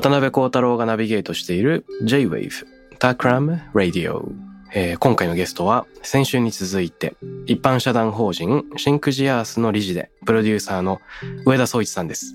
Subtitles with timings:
[0.00, 2.64] 渡辺幸太郎がナビゲートしている J-Wave
[2.98, 4.32] Takram Radio、
[4.72, 11.02] えー今回のゲストは先週に続いて一般社団法人シンクジアースの理事でプロデューサーの
[11.44, 12.34] 上田総一さんです。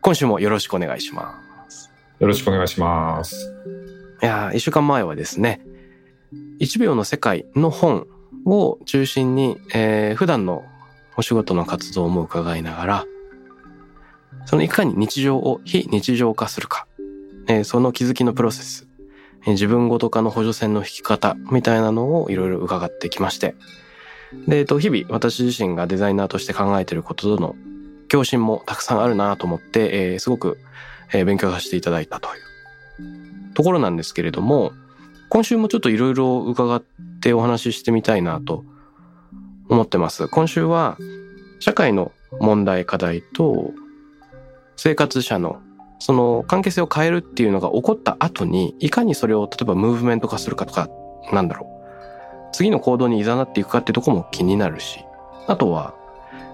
[0.00, 1.36] 今週もよろしくお願いしま
[1.68, 1.90] す。
[2.20, 3.56] よろしくお願いします。
[4.22, 5.60] いやー一週間前はですね
[6.60, 8.06] 1秒の世界の本
[8.46, 10.64] を中心に、えー普段の
[11.16, 13.04] お仕事の活動も伺いながら
[14.46, 16.86] そのいかに日常を非日常化するか、
[17.50, 18.86] えーその気づきのプロセス、
[19.42, 23.56] えー自分ごと化の補助線の引き方みたいなのをいろいろ伺ってきまして。
[24.46, 27.56] で、えっと、日々私自身がデザイナーとして考えていることとの
[28.08, 30.58] 共振もたくさんあるなと思って、えーすごく、
[31.12, 33.54] えー勉強させていただいたという。
[33.54, 34.72] ところなんですけれども
[35.28, 36.82] 今週もちょっといろいろ伺っ
[37.20, 38.64] てお話ししてみたいなと
[39.68, 40.28] 思ってます。
[40.28, 40.96] 今週は
[41.58, 43.72] 社会の問題課題と
[44.76, 45.60] 生活者の
[46.00, 50.88] その関係性を変えるっていうのが起こった後にいかにそれを例えばムーブメント化するかとか
[51.30, 51.70] なんだろう。
[52.52, 55.04] 次の行動に誘っていくかっていうとこも気になるし
[55.46, 55.94] あとは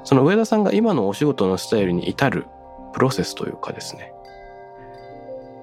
[0.05, 2.47] その上田さんが今のお仕事のスタイルに至る
[2.93, 4.13] プロセスというかですね。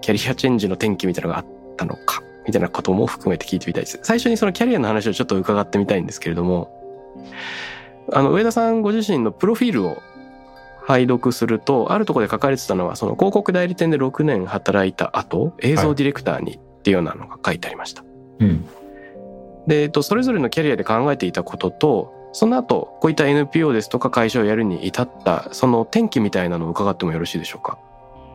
[0.01, 1.45] キャリアチェンジの転機みたいなのがあっ
[1.77, 3.99] たのかみたいなことも含めて聞いてみたいです。
[4.03, 6.69] 最初にそのキャリアの話をちょっと伺ってみたいんですけれども
[8.11, 9.97] あの上田さんご自身のプロフィールを
[10.85, 18.03] 拝読するとあるところで書かれてたのはその広告代理店で6年働いた後映像ディレクターにっていうようなのが書いてありました。
[18.39, 18.65] うん。
[19.67, 27.77] で、えっと、それぞれのキャリアで考えていたこととその後こういった NPO ですとか会社をやるに至ったその転機みたいなのを伺ってもよろしいでしょうか？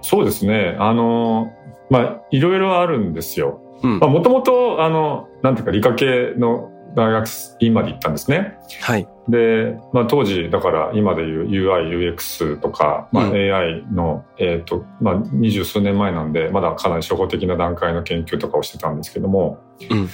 [0.00, 0.76] そうですね。
[0.78, 1.52] あの、
[1.90, 3.60] まあ、いろいろあるんですよ。
[3.82, 7.28] もともと、あの、なんていうか、理科系の大学
[7.60, 8.58] 院まで行ったんですね。
[8.80, 9.08] はい。
[9.28, 19.58] で、まあ、当時、だから今でいう UI、UX とか、まあ、うん AI の、えっ、と、まあ、二十数年前なんで、まだかなり初歩的な段階の研究とかをしてたんですけども、
[19.90, 20.08] うん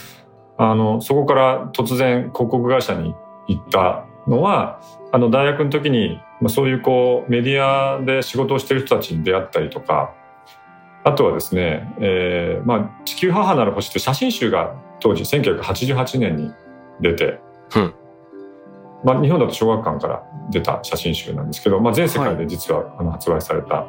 [0.56, 3.14] あの、そこから突然広告会社に
[3.48, 4.80] 行ったのは、
[5.12, 10.14] あの、大学の時に、まあ、そういうこう、メディアで仕事をしてる人たちに出会ったりとか、
[11.02, 16.52] あとはですね、えーまあ、地球母なる星って写真集が当時1988年に
[17.00, 17.40] 出て、
[17.76, 17.94] うん
[19.04, 23.86] まあ、日本だと小学館から出た写真集なんですけど、まあ、全世界で実はあの発売された、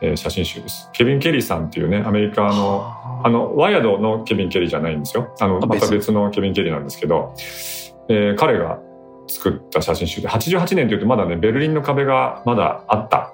[0.00, 0.90] えー写真集です。
[0.92, 5.34] ケビン・ケリーさんっていうね、アメリカの、あの、ワイヤードのケビン・ケリーじゃないんですよ。
[5.40, 7.34] あの、あまた別別のケビン・ケリーなんですけど、
[8.08, 8.80] えー彼が
[9.26, 13.32] 作った写真集で、88年というとまだね、ベルリンの壁がまだあった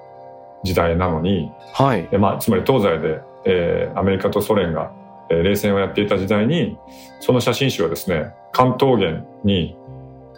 [0.63, 2.07] 時代なのに、はい。
[2.11, 4.91] えまあ、つまり東西で、えーアメリカとソ連が、
[5.29, 6.77] えー冷戦をやっていた時代に
[7.19, 9.75] その写真集はですね関東原に、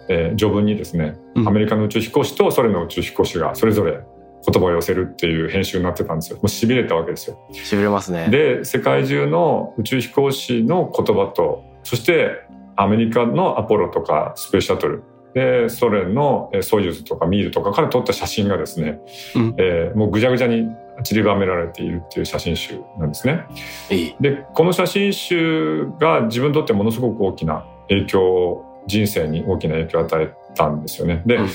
[0.10, 4.00] えー序文にですねうんアメリカの宇宙飛行士とソ連の宇宙飛行士がそれぞれ
[4.46, 7.38] 言葉を寄せるっていう編集になってたんですよもうしびれたわけですよ。
[7.52, 8.30] しびれますね。
[8.30, 12.46] で世界中の宇宙飛行士の言葉とそして
[12.76, 15.04] アメリカのアポロとかスペースシャトル
[15.34, 19.00] でソ連のえーソユーズとかミールとかから撮った写真がですね、
[19.36, 20.68] うんえーもうぐちゃぐちゃに
[21.04, 23.46] 散りばめられているっていう写真集なんですね。
[23.92, 24.16] いい。
[24.20, 31.24] でこの写真集が自分にとってものすごく大きな影響を人生に大きな影響を与えたんですよね。
[31.26, 31.50] で、うん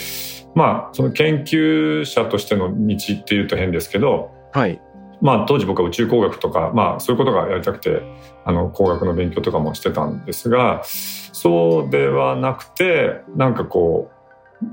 [0.55, 4.81] まあその研究者としての道っていうと変ですけどはい。
[5.23, 8.03] まあ当時僕は宇宙工学とか、まあそういうことがやりたくて、
[8.45, 14.11] あの工学の勉強とかもしてたんですが、そうではなくて、なんかこ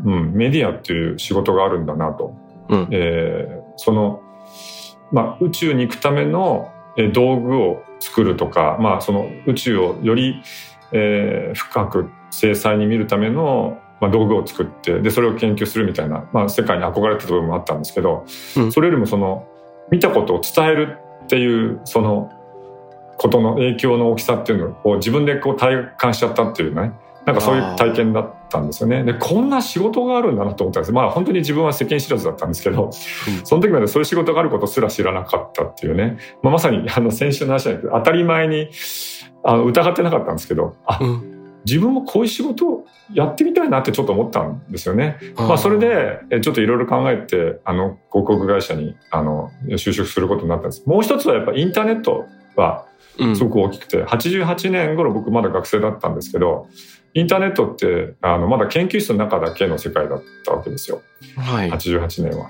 [0.06, 2.36] う、うん、メディアっていう仕事があるんだなと。
[2.70, 2.88] うん。
[2.92, 4.22] えーその、
[5.12, 10.42] まあ宇宙に行くためのえー道具を作るとか、まあその宇宙をより、
[10.92, 18.26] えー深く精細に見るための、まあ、道具を作って、で、それを研究するみたいな、まあ世界に憧れてた部分もあったんですけど、
[18.56, 18.72] うん。
[18.72, 19.48] それよりもその、
[19.92, 22.32] 見たことを伝えるっていうその
[23.18, 26.94] ことの影響の大きさっていうのを自分でこう体感しちゃったっていうね。
[27.26, 29.04] なんかそういう体験だったんですよね。
[29.04, 30.92] でこんな仕事があるんだなと思ったんです。
[30.92, 32.90] まあ本当に自分は世間知らずだったんですけど、
[33.44, 38.70] その時までそういう仕事があることすら知らなかったっていうね、まあ、まさにあの先週の話じゃなくて当たり前に
[39.44, 41.30] あの疑ってなかったんですけどあ、うん
[41.66, 45.18] 自分もこういう仕事をやってみたいなってちょっと思ったんですよね。
[45.36, 50.86] まあ、それでえちょっといろいろ考えてあの広告会社にあの就職することになったんです。
[50.88, 52.86] もう一つはやっぱインターネットは
[53.18, 56.68] うんすごく大きくて、88年頃僕まだ学生だったんですけど
[57.14, 61.02] インターネットってあのまだ研究室の中だけの世界だったわけですよ
[61.36, 61.72] はい。
[61.72, 62.50] 88年は。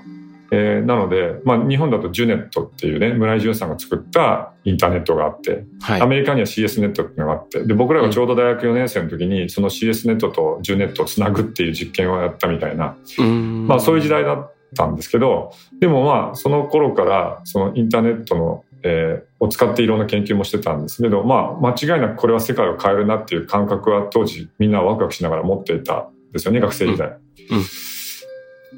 [0.52, 6.06] えーなので、まあ、日本だとジュネットっていうね村井淳さんが作ったインターネットがあってはいア。
[6.06, 27.08] メリカには CS ネットっていうのがあってで僕らがちょうど大学4年生の時にその CS ネットとジュネットをつなぐっていう実験をやったみたいな、うんまあ、そういう時代だったんですけどでもまあその頃からそのインターネットの、えーを使っていろんな研究もしてたんですけど、まあ、間違いなくこれは世界を変えるなっていう感覚は当時みんなワクワクしながら持っていたんですよね学生時代。
[27.08, 27.16] うん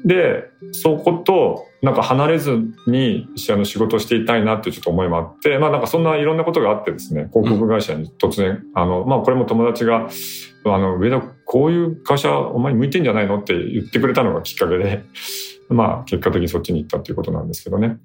[0.05, 10.09] でそことなんか離れずにあの仕事をしていたいなっていうちょっと思いもあってまあなんかそんないろんなことがあってですね広告会社に突然、あのまあこれも友達が
[10.65, 15.03] 「あの上田こういう会社お前に向いてんじゃないの?」って言ってくれたのがきっかけで
[15.69, 17.97] まあ結果的にそっちに行ったっていうことなんですけどね。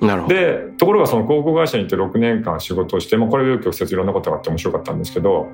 [0.00, 0.34] なるほど。
[0.34, 5.48] でところがその広告会社に行って6年間仕事をして、まあ、これ紆余曲折いろんなことがあって面白かったんですけど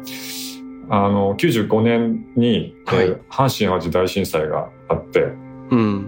[0.89, 5.21] あの95年に、はいえー阪神・淡路大震災があって、
[5.71, 6.07] うん。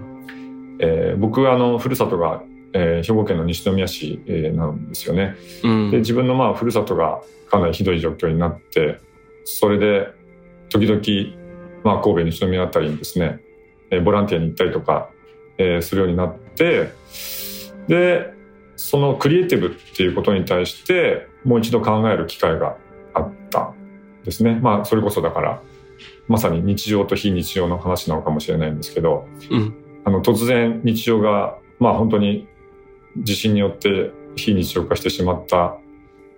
[0.79, 2.43] えー僕はあのふるさとが、
[2.73, 5.35] えー兵庫県の西宮市、えーなんですよね。
[5.63, 5.91] うん。
[5.91, 8.99] で自分のまあふるさとがかなりひどい状況になって
[9.45, 10.09] それで
[10.69, 11.01] 時々、
[11.83, 13.39] まあ、神戸西宮あたりにですね、
[13.91, 15.09] えーボランティアに行ったりとか、
[15.57, 16.91] えーするようになって
[17.87, 18.33] で
[18.75, 22.77] そのクリエイティブっていうことに対してもう一度考える機会が
[24.25, 24.59] ですね。
[24.61, 25.61] まあそれこそだから
[26.27, 29.73] まさに日常と非日常の話なのかもしれないんですけど、うん。
[30.03, 32.47] あの突然日常がまあ本当に
[33.17, 35.77] 地震によって非日常化してしまった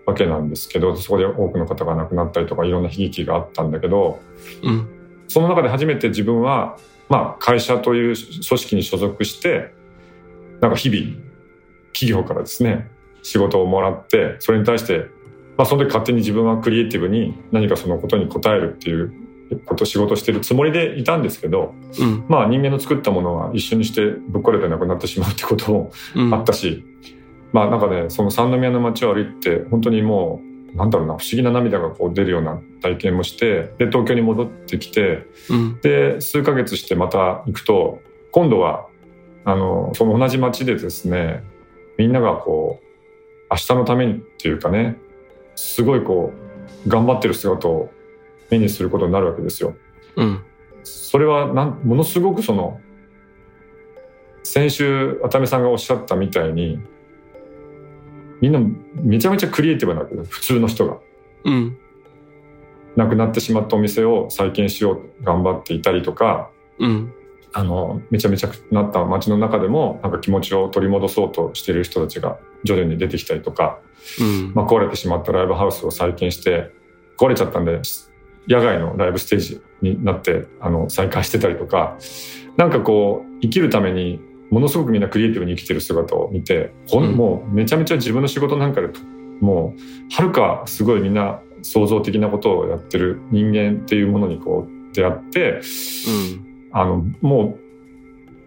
[0.06, 4.20] わけなんですけどそこで多くの方が亡くなったりとかいろんな悲劇があったんだけど
[4.64, 4.88] うん。
[5.28, 6.78] その中で初めて自分は、
[7.10, 9.74] まあ、会社という組織に所属して
[10.62, 11.18] なんか日々
[11.92, 12.90] 企業からですね
[13.24, 15.08] 仕事をもらってそれに対して、
[15.58, 19.14] まあ、その時勝手に自分はクリエイティブに何かそのことに応えるっていう
[19.66, 22.26] こと仕事をしてるつもりでいたんですけどうん。
[22.28, 26.34] まあ人間の作ったものは一緒にしてぶっ壊れてなくなってしまうってこともうん。
[26.34, 26.84] あったし、
[27.54, 30.42] まあなんかねその三宮の街を歩いて本当にも
[30.74, 35.80] うなんだろうな不思議な涙がこう出るような体験もしてで東京に戻ってきてうん。
[35.82, 38.02] で数ヶ月してまた行くと
[38.32, 38.88] 今度は
[39.46, 41.44] あのその同じ街でですね
[41.98, 42.86] みんながこう
[43.50, 44.98] 明日のためにっていうかね
[45.58, 46.32] すごいこ
[46.86, 47.90] う頑張ってる姿を
[48.50, 49.76] 目にすることになるわけですよ。
[50.16, 50.44] うん。
[50.84, 52.80] それはなんものすごくその
[54.44, 56.80] 先週熱海さんがおっしゃったみたいに
[58.40, 58.60] みんな
[58.94, 60.98] めちゃめちゃクリエイティブなわけです普通の人が。
[61.44, 61.78] うん。
[62.96, 67.14] 亡くなってしまったお店を再建しようと頑張っていたりとかうん。
[67.58, 73.80] あのめちゃめちゃなった街の中でもなんか気持ちを取り戻そうとしている人たちが徐々に出てきたりとか、
[74.22, 74.54] うん。
[74.54, 76.70] まあ、壊れてしまったライブハウスを再建して
[77.18, 77.82] 壊れちゃったんで
[78.48, 81.98] 野外のライブステージになってあの再開してたりとか
[82.58, 84.22] なんかこう生きるために
[84.52, 88.90] ものすごくみんなクリエイティブに生きてる姿を見てうんもうめちゃめちゃ自分の仕事なんかで
[89.42, 95.62] もうはるかすごいみんな創造的なことをやってる人間っていうものにこう出会って
[96.72, 97.58] あのも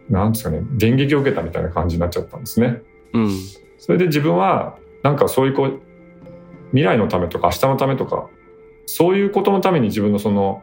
[0.09, 2.83] うなんですかね電撃を受けたみたいな感じになっちゃったんですね。
[3.13, 3.25] うん。
[3.25, 3.31] うん。
[3.79, 5.81] それで自分はなんかそういうこう
[6.71, 8.29] 未来のためとか明日のためとか
[8.87, 10.63] そういうことのために自分のその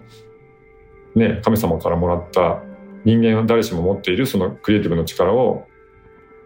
[1.15, 2.61] ね神様からもらった
[3.05, 5.67] 人間は誰しも持っているそのクリエイティブの力を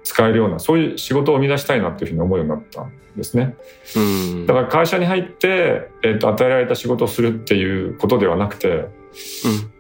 [0.04, 3.56] 使えるようなそういう仕事を生み出したいなっていうふうに思うようになったんですね。
[3.96, 4.46] うん。
[4.46, 8.88] だから会社に入って、えっと与えられた仕事をするっていうことではなくて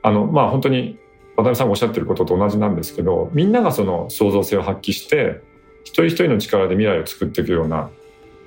[0.02, 1.00] あのまあ本当に
[1.44, 5.42] 渡辺さんがおっしゃってることと同じなんですけどみんながその創造性を発揮して
[5.84, 7.90] 一人一人の力で未来を作っていくような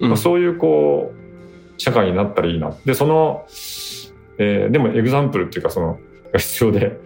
[0.01, 0.09] うん。
[0.11, 3.47] まあ、そういうこう社会になったらいいなでその、
[4.39, 5.99] えーでもエグザンプルっていうかその
[6.33, 6.99] が必要で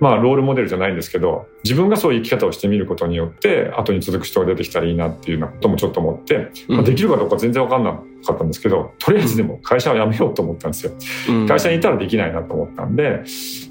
[0.00, 7.92] まあロールモデルじゃないんですけど自分がそういう生き方をしてみることによって後に続く人が出てきたらいいなっていうようなこともちょっと思って、うんまあ、できるかどうか全然分かんな
[8.24, 10.92] かったんですけどとりあえずでも会社は辞めようと思ったんですよ。
[11.28, 13.22] うん会社にいたらできないなと思ったんで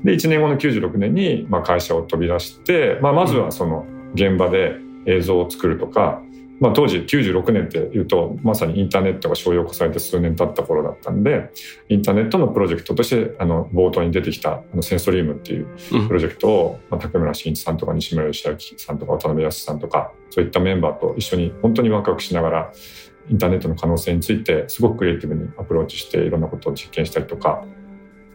[0.04, 6.22] で1年後の96年にまあ会社を飛び出して、まあ、まずはその現場で映像を作るとか、
[6.60, 11.52] まあ、当時96年っていうとまさにインターネットが商用化されて数年経った頃だったんで
[11.88, 15.68] インターネットのプロジェクトとしてあの冒頭に出てきたあのセンソリウムっていう
[16.08, 22.74] プロジェクトを、まあ、竹村真一さんとか西村義明さんとか渡辺康さんとかそういったメンバーと一緒に本当にワクワクしながら
[23.30, 27.64] インターネットの可能性についてすごくクリエイティブにアプローチしていろんなことを実験したりとか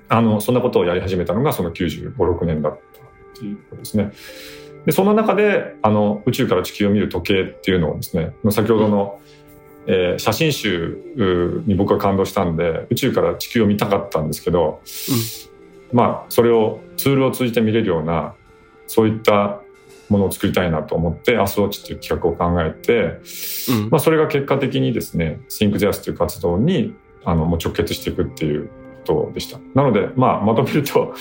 [0.08, 4.12] あのそんなことをやり始めたのがその95、6年だったっていうことですね。
[4.86, 9.20] でその中であの宇宙から地球を見る時計っていうのをですね先ほどの、
[9.86, 14.80] えー、写真集に僕は感動したんで宇宙から地球を見たかったんですけど、
[15.92, 18.34] うん、まあそれをツールを通じて見れるような
[18.86, 19.60] そういった
[20.08, 23.20] ものを作りたいなと思ってアスウォッチっていう企画を考えて、
[23.72, 28.68] うん、まあ、それが結果的にですね Think t h e という活動にあのもう直結していくっていう
[29.06, 29.58] ことでした。
[29.74, 31.14] なので、まあ、まとめると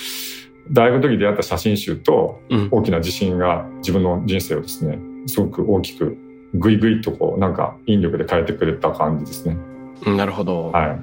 [0.71, 2.41] 大学の時出会った写真集と
[2.71, 6.17] 大きな自信が自分の人生をですねすごく大きく
[6.53, 9.57] グイグイとこうなんか引力で変えてくれた感じですね。
[10.05, 11.01] なるほど、はい、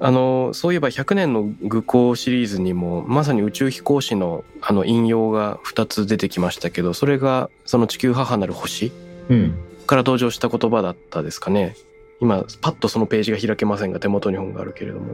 [0.00, 8.92] あのそういえば100年の愚行シリーズにもまさに宇宙飛行士のあの引用が2つ出てきましたけどそれがその地球母なる星？
[9.86, 11.76] から登場した言葉だったですかね。
[12.20, 15.06] 今パッとそのページが開けませんが手元に本があるけれども。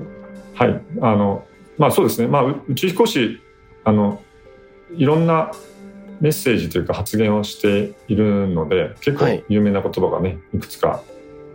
[0.55, 1.45] はいあの
[1.78, 3.40] まあそうですね、まあ、宇宙飛行士
[3.85, 4.23] あの
[4.97, 5.52] いろんな
[6.21, 11.02] メッセージというか発言をしているので結構有名な言葉がね、い、くつか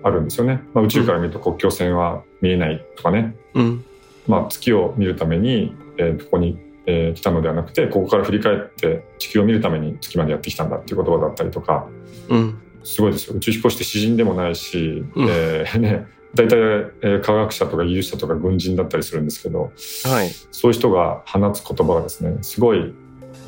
[0.03, 0.63] あるんですよね。
[0.73, 3.85] まあ、宇宙から見ると国境線は見えないとかね、うん、
[4.27, 11.87] まあ、月を見るために、えー、ここに、えー、来たのではなくてここから振り返って地球を見るために月までやってきたんだっていう言葉だったりとか、
[12.29, 13.35] うん、すごいですよ。
[13.35, 19.71] 宇宙飛行士って詩人でもないし、うん、えー、ね、大体、えー、科学者とか技術者とか軍人だったりするんですけど、
[20.05, 22.93] はい、そういう人が放つ言葉がですねすごい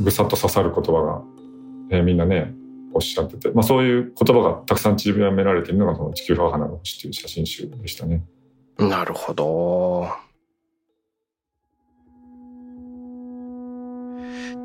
[0.02, 1.22] ぐさっと刺さる言葉が、
[1.92, 2.54] えー、みんなね
[2.94, 8.24] おっしゃってて、まあ、そういう言葉がたくさん散りばめられているのがその「地球母の星」っていう写真集でしたね。
[8.78, 10.08] なるほど。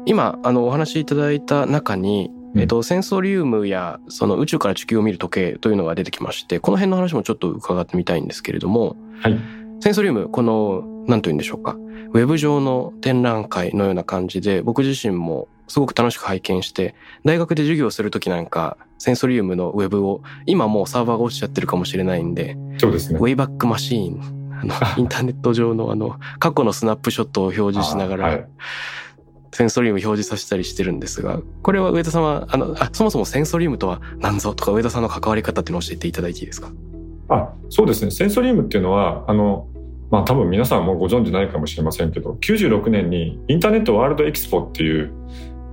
[0.06, 9.38] 今あのお話しいただいた中にえっと、センソリウムやその宇宙から地球を見る時計というのが出てきましてこの辺の話もちょっと伺ってみたいんですけれども、はい、
[9.80, 11.76] センソリウムこの何と言うんでしょうか。
[12.10, 23.18] ウェブ上の展覧会のような感じで僕自身もすごく楽しく拝見して大学で授業をする時なんかセンソリウムのウェブを今もうサーバーが落ちちゃってるかもしれないんでそうですね。
[23.18, 28.46] ウェイバックマシーンあの インターネット上のあの過去のスナップショットを表示しながら、はい
[29.58, 34.54] センソリウム表示させたりしてるんですが、これは上田さんは、あの、あ、そもそもセンソリウムとは何ぞ？
[34.54, 36.70] とか上田さんの関わり方っていうのを教えていただいていいですか？
[37.28, 38.12] あ、そうですね。
[38.12, 39.66] センソリウムっていうのは、あの、
[40.12, 45.12] まあ多分皆さんもご存知ないかもしれませんけど、96年にインターネットワールドエキスポっていう、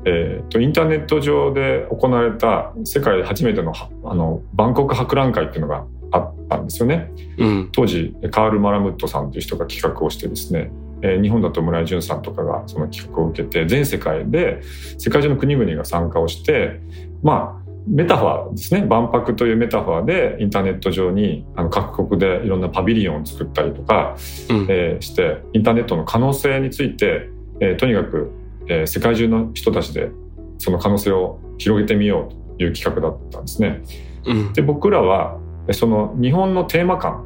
[0.05, 3.71] えーと、インターネット上で行われた世界初めての
[4.03, 10.71] あのバンコク博覧会っていうのがあったんですよね、うん、当時カール・マラムットさんという人が企画をしてですね
[11.05, 14.61] えー、日本だと村井淳さんとかがその企画を受けて全世界で
[14.97, 16.81] 世界中の国々が参加をして
[17.21, 18.83] まあメタファーですね。
[18.83, 24.15] 万博というメタファーでインターネット上にあの各国でいろんなパビリオンを作ったりとか、
[24.49, 28.31] うん、えー、してインターネットの可能性について、えー、とにかく、
[28.67, 30.09] えー、世界中の人たちで
[30.57, 33.83] その可能性を広げてみようという企画だったんですね。
[34.25, 35.37] うん、で僕らは
[35.71, 37.19] その日本のテーマ館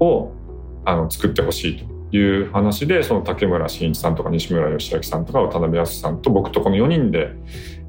[0.00, 0.32] を
[0.86, 7.32] あの作ってほしいという話でその竹村真一さんとか西村義明さんとか渡辺康さんと僕とこの4人で、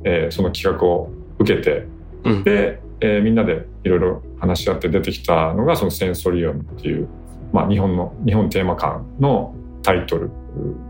[0.04, 1.86] えー、その企画を受けて、
[2.24, 7.08] うん、で、えー、みんなでいろいろ話し合って出てきたのがそのセンソリウムっていう、
[7.54, 9.54] まあ、日本の日本テーマ館の
[9.84, 10.32] タイトル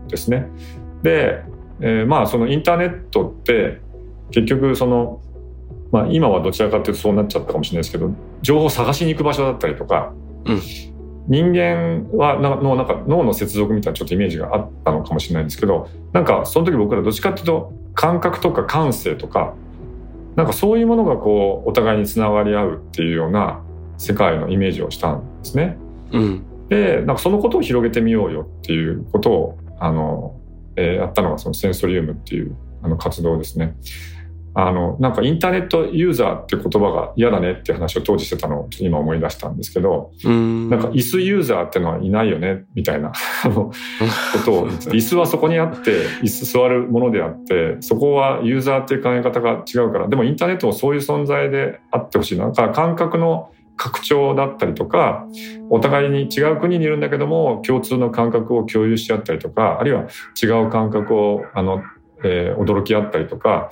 [0.08, 0.46] ですね。
[1.02, 1.42] で、
[1.80, 3.82] えー、まあそのインターネットって
[4.30, 5.20] 結局その
[5.92, 8.10] まあ、今はどちらかというとそうなっちゃったかもしれないですけど
[8.42, 10.12] 情報を探しに行く場所だったりとか、
[10.44, 10.60] うん、
[11.28, 19.54] 人間はのなんか脳の接続みたいなちょっとイメージがあったのかもしれないんですけどなんかその時僕らどっちかっていうと感覚とか感性とか
[20.36, 23.62] なんかそういうものがこうお互いにつながり合うっていうような
[23.98, 25.78] 世界のイメージをしたんですね。
[26.12, 30.38] うん、でなんかそのことを広げてみようよっていうことをあの、
[30.76, 33.74] えー、やったのがそのセンソリウムっていうあの活動ですね。
[34.58, 43.12] あの、なんかインターネットユーザーって言葉が嫌だねって話を当時してたのを今思い出したんですけど、んなんか椅子ユーザーってのはいないよねみたいな
[43.44, 43.70] こ
[44.46, 52.46] とを、 椅子はそこにあって、椅子座るものであって、そこはユーザーっていう考え方が違うから、でもインターネットもそういう存在であってほしいな。
[52.46, 55.26] だから感覚の拡張だったりとか、
[55.68, 60.06] お互いに違う国にいるんだけども、共通の感覚を共有し合ったりとか、あるいは
[60.42, 61.82] 違う感覚を、あの、
[62.24, 63.70] えー、驚き合ったりとか、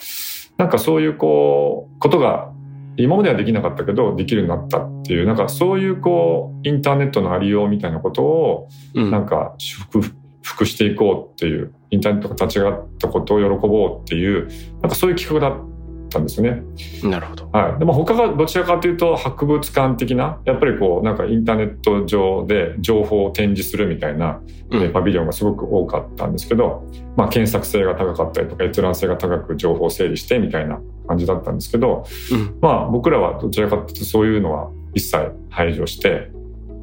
[0.57, 2.51] なんかそういうこう、ことが
[2.97, 9.11] 今まではできなかったけどできるようになったっていうなんかそういうこうインターネットのありようみたいなことをうん。
[9.11, 10.01] なんか祝
[10.43, 14.49] 福していこうっていうインターネットが立ち上がったことを喜ぼうっていう
[14.81, 15.74] なんかそういう企画だっ
[16.14, 16.62] たんですよね。
[17.02, 17.49] なるほど。
[17.52, 24.40] はい、でも他がどちらかというと博物館的なやっぱりこうなんかインターネット上で情報を展示するみたいな、
[24.71, 26.85] うんえパビリオンがすごく多かったんですけど、
[27.16, 36.30] まあ、検索性が高かったりとか閲覧性が高く情報を整理してみたいな感じだったんですけど、うんまあ僕らはどちらかというとそういうのは一切排除して、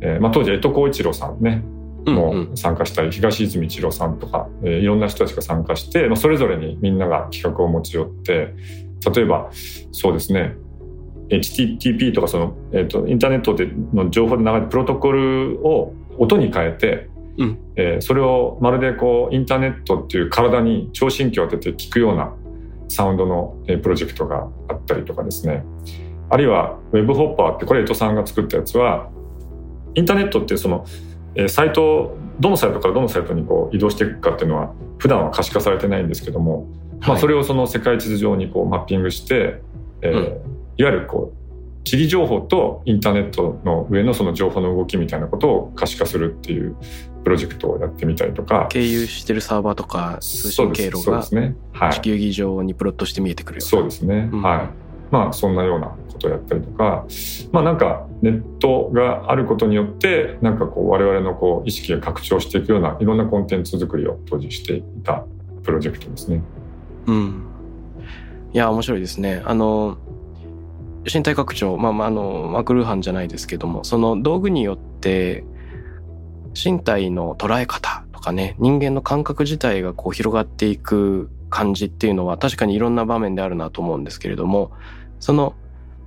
[0.01, 1.63] えーまあ、当時江戸光一郎さんね
[2.05, 8.55] うんもうん参加したり、東泉一郎さんとか、えーいろんな人たちが参加して、まあ、それぞれにみんなが企画を持ち寄って
[9.13, 9.49] 例えば
[9.91, 10.55] そうですね。
[11.29, 17.59] HTTP とかその、えー、とインターネットでの情報で流れるプロトコルを音に変えて、うん。
[17.75, 22.33] えーそれをまるでこうインターネットっていう体に聴診器を当てて聞くような
[22.89, 25.63] サウンドの、えープロジェクトがあったりとかですね。
[26.29, 29.09] あるいは Web ホッパーってこれ江戸さんが作ったやつは
[29.95, 30.85] インターネットってその
[31.35, 36.67] えーサイトどのサイトからどのサイトにこう移動していくかっていうのは普段は可視化されてないんですけども、
[37.01, 39.61] まあ、はいそれをその世界地図上にこうマッピングして、
[40.01, 40.23] えーうん。
[40.77, 46.75] いわゆるこう地理情報とインターネットの上のその情報の動きみたいなことを可視化するっていう
[47.23, 48.67] プロジェクトをやってみたりとか。
[48.69, 51.23] 経由してるサーバーとか通信経路が
[51.91, 54.69] 地球儀上にプロットして見えてくるよそうですね、うんはい。
[55.11, 57.05] まあそんなようなことをやったりとか。
[57.51, 65.25] まあなんかネットがあることによってなんかこう我々のこう意識が拡張していくようないろんなコンテンツ作りを当時していた
[65.63, 66.41] プロジェクトですね。
[67.07, 67.43] うん。
[68.53, 69.41] いや、面白いですね。
[69.45, 69.97] あの、
[71.11, 75.43] 身体拡張、まあまあ、あの、マクルーハンじゃないですけども、その道具によって、
[76.53, 84.71] 身体の捉え方とかね、人間の感覚自体がこう広がっていく感じっていうのは確かにいろんな場面であるなと思うんですけれども、
[85.19, 85.55] その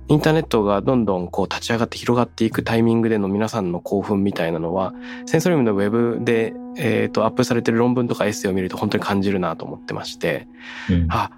[0.07, 4.93] インターネットがどんどんこう立ち上がって広がっていくタイミングでの皆さんの興奮みたいなのは、
[5.25, 10.47] センソリウムのウェブで、えっ、と、アップされてる論文とかエッセイを見ると本当に感じるなと思ってまして、
[10.89, 11.07] うん。
[11.09, 11.31] あ、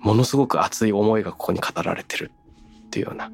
[0.00, 2.30] ものすごく熱い思いがここに語られてる。
[2.86, 3.30] っていうような。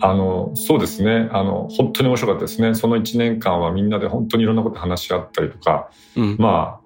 [0.00, 1.28] あのそうですね。
[1.32, 2.74] あの本当に面白かったですね。
[2.74, 6.36] その1年間はみんなで本当にいろんなこと話し合ったりとかうん。
[6.38, 6.82] まあ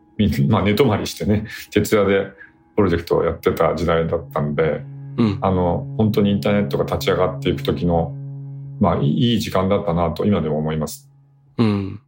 [0.48, 2.30] まあ寝泊まりしてね徹夜で
[2.74, 4.82] プロジェクトをやってた時代だったんで
[5.16, 5.38] うん。
[5.40, 8.14] あの本当にインターネットが立ち上がっていく時の
[8.80, 11.10] まあいい時間だったなと今でも思います。
[11.58, 12.00] うん。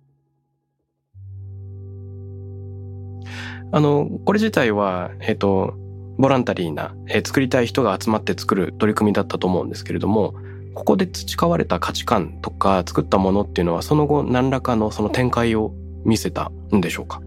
[3.70, 5.74] あの、これ自体は、えっ、と、
[6.18, 10.34] ボランタリーな、えー作りたい人が集まって作る取り組みだったと思うんですけれども、
[10.74, 15.72] ここで培われた価値観とか作ったものっていうのは、その後何らかのその展開を
[16.04, 17.20] 見せたんでしょうか？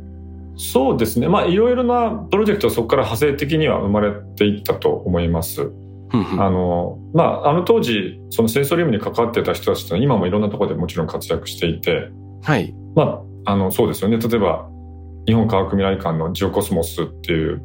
[0.61, 5.71] そうですねまあいろいろなプロジェクトはそこから派生的には生まれていったと思います。
[6.13, 12.09] あのまああの当時そのセンソリウムに関わってた人たちっ今もいろんなところでもちろん活躍していて
[12.43, 12.75] はい。
[12.95, 14.69] まああのそうですよね例えば
[15.25, 17.61] 日本科学未来館のジオコスモスっていう、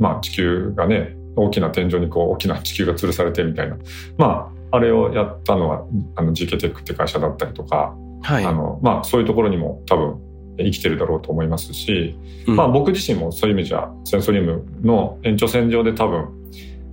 [0.00, 3.76] まあ、地球がね大きな天井にこう大きな地球が吊るされてみたいな
[4.18, 5.84] まああれをやったのは
[6.16, 8.44] あの GK テックって会社だったりとか、はい。
[8.44, 10.29] あのまあ、そういうところにも多分
[10.64, 16.28] 生きてるだろうと思いますし、うんまあ、僕自身もそういう意味じゃセンソリウムの延長線上で多分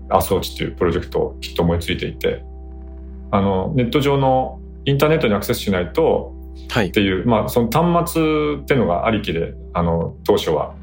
[0.10, 2.43] アースウォッチっていうプロジェクトをきっと思いついていて
[3.32, 6.34] あのネット上のインターネットにアクセスしないと
[6.69, 6.91] はいっ。
[6.91, 10.73] ていう、まあ、その端末っていうのがありきであの当初は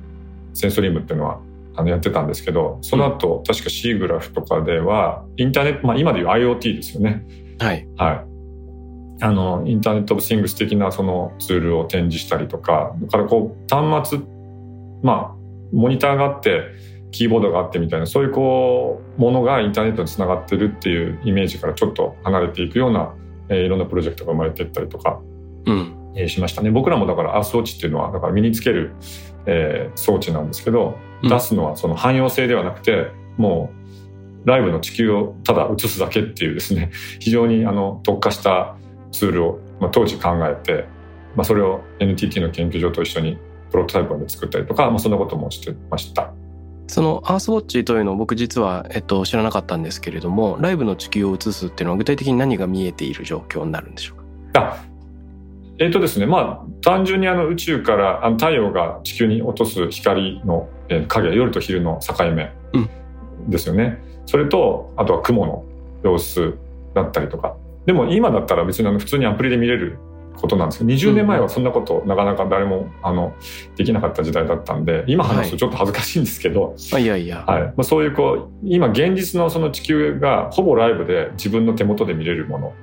[0.52, 1.40] センソリウムっていうのは
[1.76, 7.26] あのやってたんですけどその後、確か C グラフとかではインターネット、まあ、今でいう IoT ですよね。
[7.58, 7.86] はい。
[7.96, 8.33] はい。
[9.20, 14.18] あの、インターネット・オブ・シングス的なそのツールを展示したりとか、だからこう、端末、
[15.02, 15.34] まあ、
[15.72, 16.62] モニターがあって、
[17.10, 23.14] キーボードがあってみたいな、そういうこう、ものがインターネットにつながってるっていうイメージからちょっと離れていくような、
[23.48, 25.20] えーいろんなプロジェクトが生まれていったりとか、
[25.66, 25.94] うん。
[26.16, 26.70] えーしましたね。
[26.70, 28.94] 僕らもだからアースウォッチっていうのは、だから身につける、
[29.46, 33.06] えー装置なんですけど、うん出すのはその汎用性ではなくて、
[33.38, 33.70] も
[34.44, 38.76] うライブの地球をただ映すだけっていうですね、非常にあの特化した
[39.14, 40.86] ツールを、まあ、当時考えて、
[41.36, 43.38] まあ、それを NTT の研究所と一緒に
[43.70, 46.32] プロトタイプで作ったりとか、まあ、そんなこともしてました。
[46.86, 54.60] そのアースウォッチというのを僕実は、えっと、知らなかったんですけれども、ライブの地球を映すっていうのは具体的に何が見えている状況になるんでしょうか？
[54.60, 54.84] あ
[55.78, 63.98] えっ、とですね、まあ、単純にあの宇宙からあの太陽が地球に落とす光の、えー影、夜と昼の境目うんですよね。
[64.26, 65.64] それと、あとは雲の
[66.02, 66.54] 様子
[66.94, 67.56] だったりとか。
[67.86, 69.98] でも今だったら別に普通にアプリで見れる
[70.36, 73.34] ことなんですけど20年前はそんなことなかなか誰もあの
[73.76, 77.62] できなかった時代だったんで今話すとちょっと恥ずかしいんですけど、あいやいや、はい。
[77.62, 82.74] まあ、そういうこう今現実のその地球がほぼライブで自分の手元で見れるも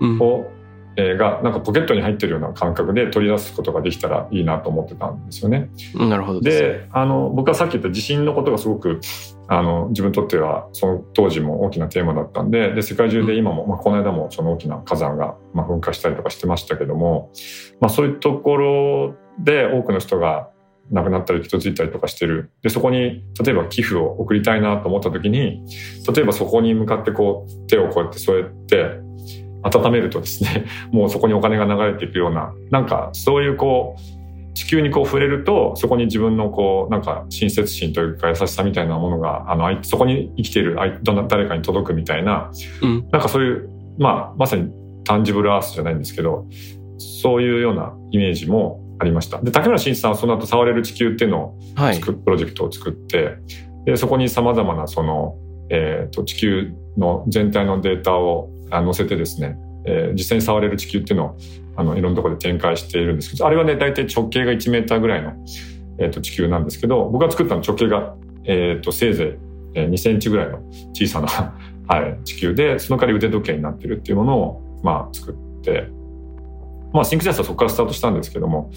[0.00, 0.18] うん。
[0.18, 0.52] のを、
[0.96, 5.70] えーがなんかポケットに入ってるような感覚で取り出すことができたらいいなと思ってたんですよね。
[5.94, 6.62] なるほどです。
[6.62, 9.00] ねであの僕はさっき言った地震のことがすごく
[9.52, 17.32] あの自分にとってはその当時も大きなテーマだったんでで世界中で今も、まあ、この間もその大きな火山が、まあ、噴火したりとかしてましたけども、
[17.80, 20.50] まあ、そういうところで多くの人が
[20.92, 22.52] 亡くなったり傷ついたりとかしてる。
[22.62, 25.64] でそこに例えば寄付を送りたいなと思った時に
[26.14, 29.00] 例えばそこに向かってこう手をこうやって添えて
[29.64, 34.19] 温めるとですねもうそこにお金が流れていくようななんかそういうこう
[34.54, 42.50] 地球にこう触れるとそこに自分のこうなんか親切心というか優しさみたいなものがあの相そこに生きている相どな誰かに届くみたいな
[42.82, 43.08] うん。
[43.10, 44.72] なんかそういうまあまさに
[45.04, 46.46] タンジブルアースじゃないんですけど
[46.98, 49.40] そういうようなイメージもありました。
[49.40, 52.00] で竹村新一さんはその後触れる地球っていうのをはい。
[52.00, 53.38] プロジェクトを作って
[53.84, 55.36] でそこにさまざまなその、
[55.70, 59.56] えー、と地球の全体のデータをあ載せてですね、
[59.90, 61.36] えー実際に触れる地球っていうのを
[61.76, 65.32] あのいろんなところで展開しているんですけどあれはね大体直径が1メーターぐらいの、
[65.98, 69.26] えー、と地球なんですけど僕が作ったの直径が、えー、とせいぜい
[69.74, 70.58] えー2センチぐらいの
[70.92, 71.28] 小さな、
[71.88, 75.99] はい、地球でその代わり腕時計になってるっていうものを、まあ、作って。
[76.92, 78.70] まあ、シンクジャスはそこからスタートしたんですけども、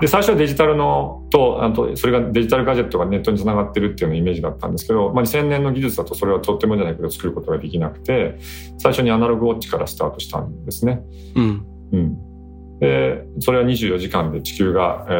[0.00, 8.38] で最初はデジタルのとあとそれがデジタルガジェットがネットにつながってるっていうのイメージだったんですけど、まあ、2000年の技術だとそれはとってもじゃないけど作ることができなくて
[8.78, 11.02] 最初にアナログウォッチからスタートしたんですね。
[11.34, 15.12] うんうん、でそれは24時間で地球が、え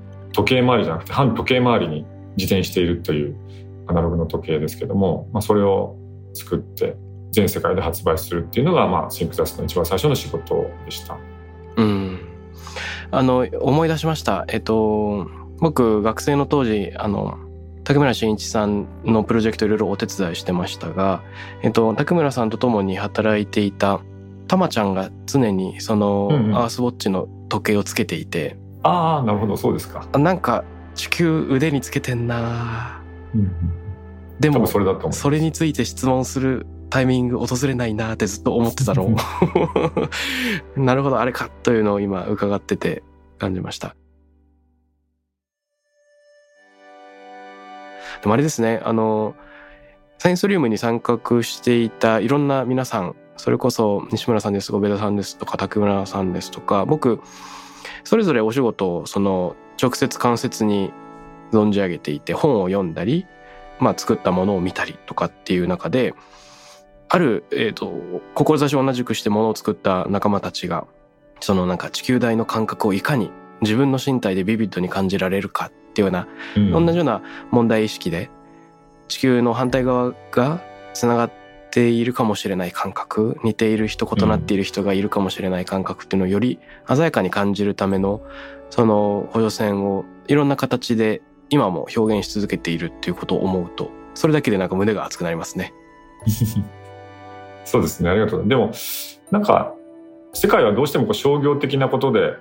[0.00, 0.04] ー
[0.34, 2.04] 時計回りじゃなくて反時計回りに
[2.36, 3.36] 自転しているという
[3.86, 5.96] アナログの時計ですけども、まあ、それを
[6.34, 6.96] 作って
[7.30, 11.16] 全世界で発売するっていうのが、まあ、シンクザスの一番最初の仕事でした。
[11.76, 12.18] うん。
[13.10, 14.44] あの思い出しました。
[14.48, 17.38] えっと僕学生の当時あの
[17.84, 21.22] 竹村真一さんのプロジェクトいろいろお手伝いしてましたが、
[21.62, 24.00] えっと、竹村さんと共に働いていた
[24.48, 26.56] たまちゃんが常にそのうんうん。
[26.56, 30.08] アースウォッチの時計をつけていて、ああなるほどそうですか。
[30.12, 33.02] あなんか地球腕につけてんな
[33.34, 33.50] うん。
[34.40, 35.20] でも多分それだと思います。
[35.20, 39.16] それについて質問するタイミング訪れないなってずっと思ってたのを。
[40.80, 43.02] なるほどあれかというのを今伺ってて
[43.36, 43.96] 感じました。
[48.22, 49.34] でもあれですねあの
[50.18, 57.18] サイエンスリウムに参画していたいろんな皆さんそれこそ西村さんですとか上田さんですとか竹村さんですとか僕
[58.04, 60.92] それぞれお仕事をその直接間接に
[61.50, 63.26] 存じ上げていて本を読んだり
[63.80, 66.14] まあ、作ったものを見たりとかっていう中で
[67.14, 67.92] ある、えー、と
[68.34, 70.84] 志を同じくしてものを作った仲間たちが
[71.38, 77.22] そのなんか地球大の感覚をいかに自分の身体でビビッドに感じられるかっていうような、うん同じような
[77.52, 78.30] 問題意識で
[79.06, 80.60] 地球の反対側が
[80.92, 81.32] つながっ
[81.70, 88.22] ているかもしれない感覚似ている人異なっている人がいるかもしれない感覚っていうのをより鮮やかに感じるための
[88.70, 95.72] その補助線をいろんな形で今も表現し続けているっていうことを思うとそれだけでなんか胸が熱くなりますね。
[97.64, 98.10] そうですね。
[98.10, 98.48] ありがとう。
[98.48, 98.72] でも
[99.30, 99.74] なんか
[100.32, 102.34] 世界はどうしてもこう商業的なことで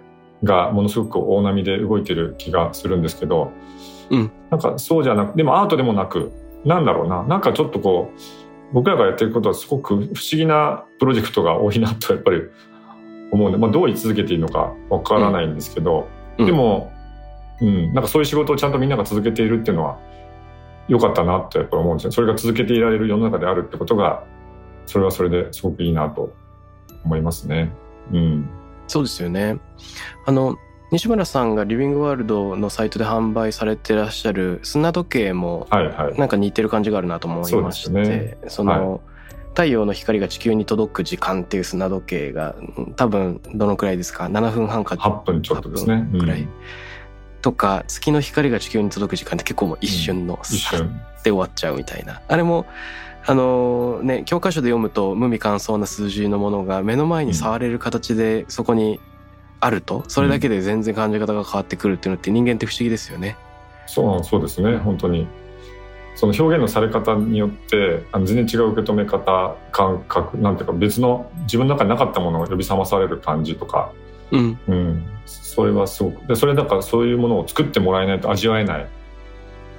[0.43, 3.51] がものすごく大波で動いてる気がするんですけど、
[4.09, 4.31] うん。
[4.49, 6.31] なんかそうじゃなくでもアートでもなく
[6.65, 7.23] なんだろうな。
[7.23, 8.19] なんかちょっとこう
[8.73, 12.41] 僕らがやってることはすごく不思議なプロジェクトが多いなとやっぱり
[13.31, 16.07] 思うんで、まあ、どう言い続けていいのかわからないんですけど、
[16.37, 16.45] うん。
[16.45, 16.91] でも、
[17.61, 19.99] うん、なんかそういう仕事をちゃんとみんなが続けているっていうのは
[20.87, 22.11] 良かったなってやっぱり思うんですよ。
[22.11, 24.23] それが続けていられる世の中であるってことが
[24.85, 26.33] それはそれですごくいいなと
[27.05, 27.71] 思いますね。
[28.11, 28.49] うん。
[28.87, 29.57] そうですよね。
[30.25, 30.57] あの
[30.91, 36.17] 西村さんがリビングワールドのサイトで販売されてらっしゃる砂時計もはいはい。
[36.19, 39.01] なんか似てる感じがあるなと思いましてそ,、そうですねの、
[39.49, 45.95] 太陽の光が地球に届く時間っていう砂時計がうん多分どのくらいですか？7分半か8分ちょっとですね。
[45.95, 46.49] 8分くらい、うん
[47.43, 51.01] とか月の光が地球に届く時間って結構もう一瞬の一さっ瞬。
[51.23, 52.65] で終わっちゃうみたいなあれも
[53.25, 58.99] あのね教科書で読むと無味乾燥な数字のものが目の前に触れる形でそこに
[59.59, 63.37] あるとそれだけで全然感じ方が変わってくるっていうのって人間って不思議ですよね。
[63.87, 64.77] そうそうですね。
[64.77, 65.27] 本当に。
[66.15, 73.91] その表現のされ方によってあの全然違う受け止め方感覚なんていうか別の自分の中になかったものを呼び覚まされる感じとか、
[74.31, 78.87] うん、うん、それはすごくでそれだからそういうものを作ってもらえないと味わえない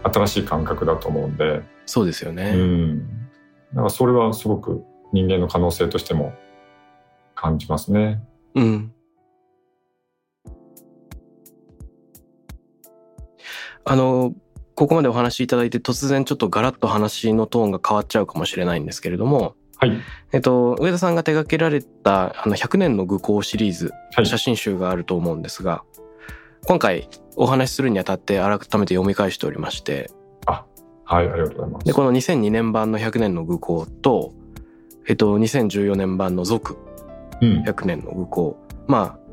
[0.02, 2.52] 新しい感覚だと思うんで、そうですよね。
[2.56, 3.23] うん、
[3.74, 6.32] だからそれはすごく人間の可能性としても
[7.34, 8.22] 感じますね。
[8.54, 8.92] うん。
[13.84, 14.32] あの、
[14.76, 19.92] ここまでお話しいただいて突然ちょっとガラッと話のトーンが変わっちゃうかもしれないんですけれども、はい、
[20.32, 25.82] えっと、上田さんが手掛けられたあの100年の愚行シリーズ、はい、写真集があると思うんですが、
[26.66, 30.10] 今回お話しするにあたって改めて読み返しておりまして、
[31.04, 31.86] はい、ありがとうございます。
[31.86, 34.32] で、この2002年版の100年の愚行と、
[35.06, 36.76] えっと、2014年版の続
[37.40, 37.62] うん。
[37.62, 38.56] 100年の愚行。
[38.86, 39.24] まあ、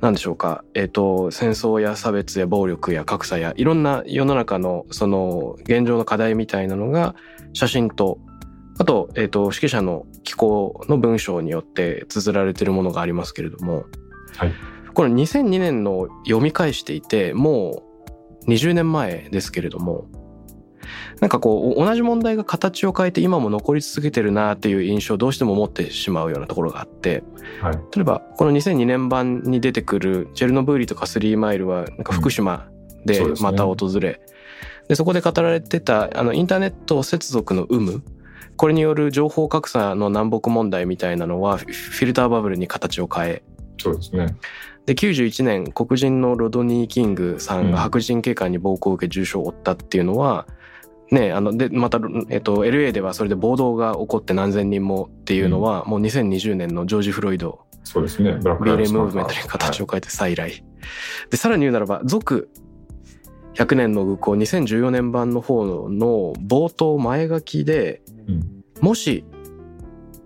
[0.00, 0.64] なんでしょうか。
[0.74, 7.14] えっと、戦争や差別や暴力や格差やいろんな世の中のその現状の課題みたいなのが
[7.52, 8.18] 写真と、
[8.78, 13.84] あと、えっと、指揮者の寄稿の文章によって綴られているものがありますけれども、
[14.36, 14.52] はい。
[14.94, 17.82] これ2002年の読み返していて、も
[18.46, 20.06] う20年前ですけれども、
[21.20, 27.22] なんかこう、同じ問題が形を変えて今も残り続けてるなっていう印象をどうしても持ってしまうようなところがあって、
[27.60, 27.74] はい。
[27.94, 32.68] 例えばこの2002年版に出てくるチェルノブイリとかスリーマイルはなんか福島
[33.04, 34.20] でまた訪れ、
[34.88, 38.02] でそこで語られてたあのインターネット接続の有無？
[38.56, 43.42] これによる情報格差の南北問題みたいなのはフィルターバブルに形を変え
[43.78, 44.36] そうですね。
[44.86, 50.46] で91年黒人のロドニー・キングさんうんが白人警官に暴行を受け重傷を負ったっていうのは、
[51.10, 58.32] ねあのでまた、えっと、LA ではそれで暴動が起こって何千人もっていうのは、もう2020年のジョージ・フロイドそうですね。
[58.42, 60.64] ブラックムーブメントに形を変えて再来。
[61.30, 62.50] で、さらに言うならば、続
[63.54, 69.24] 100年の愚行2014年版の方の冒頭前書きで、うんもし、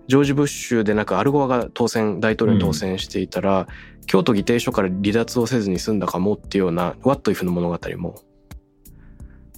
[0.07, 3.67] ジョージ・ブッシュでなくアルゴアが当選、大統領に当選していたら、
[4.05, 8.15] 京都議定書から離脱をせずに済んだかもっていうような、What if の物語も、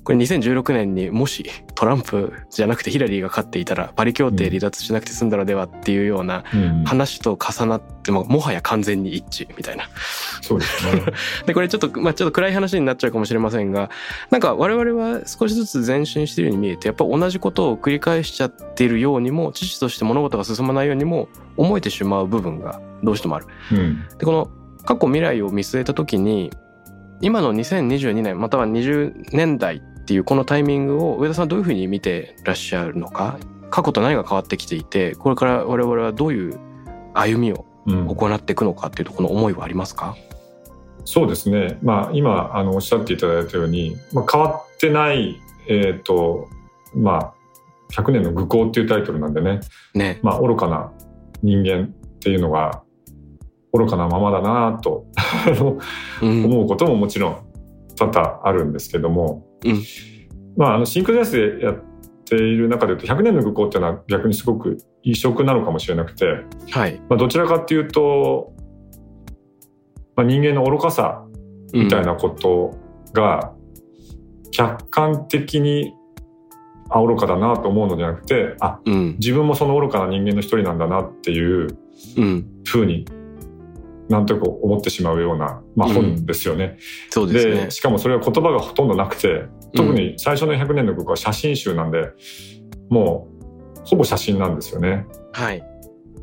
[0.08, 9.90] これ2016年にもしトランプじゃなくてヒラリーが勝っていたらパリ協定離脱しなくて済んだのではっていうようなうん話と重なってももはや完全に一致みたいな。
[10.42, 11.04] そうですね。
[11.46, 13.90] でこれちょっとまあちょっと暗い話になっちゃうかもしれませんが
[14.32, 23.48] なんか我々は少しずつ前進しているように見えてやっぱ同じことを繰り返しちゃっているようにも知識として物事が進まないようにも思えてしまう部分がどうしてもある。
[23.74, 24.06] うん。
[24.18, 24.50] でこの
[24.86, 26.50] 過去未来を見据えた時に
[27.20, 33.38] 今の2022年または20年代っていうこのタイミングを上田さんはどういうふうに見てらっしゃるのか
[33.70, 36.58] 過去と何が変わってきていてこれから我々はどういう
[37.14, 40.16] 歩みをうん行っていくのかっていうとこの思いはありますか？
[41.04, 41.78] そうですね。
[41.82, 45.40] まあ、今、あの、おっしゃっていただいたように、まあ、変わってない、
[45.70, 46.50] えっ、と、
[46.94, 47.34] まあ、
[47.94, 49.62] 100年の愚行っていうタイトルなんでね、
[49.94, 50.20] ね。
[50.22, 50.92] まあ、愚かな
[51.42, 52.84] 人間っていうのが、
[53.72, 55.06] 愚かなままだなと
[56.22, 56.46] うん。
[56.46, 57.38] 思うことももちろん
[57.96, 59.84] 多々あるんですけども、うん
[60.58, 61.76] まあ、あの、シンクゼアスでやっ
[62.26, 66.26] ている中で言うと、100年の愚行っていうのは逆にすごく異色なのかもしれなくて、
[66.72, 67.00] はい。
[67.10, 68.54] まあ、どちらかっていうと、
[70.16, 71.26] まあ、人間の愚かさ
[71.74, 72.76] みたいなこと
[73.14, 73.54] が
[74.52, 75.94] 客観的に
[76.90, 79.16] あ愚かだなと思うのではなくてあうん。
[79.20, 81.78] 自分もその愚かな人間の一人なんだなっていう
[82.18, 82.48] うん。
[82.66, 83.06] ふうに
[84.10, 86.78] なんとなく思ってしまうような、まあ、うん本ですよね。
[87.10, 87.72] そうですね。
[87.72, 92.10] しかもそれは言葉がほとんどなくて特に最初の100年の僕は写真集なんで
[92.90, 93.28] も
[93.76, 95.06] うほぼ写真なんですよね。
[95.34, 95.64] はい。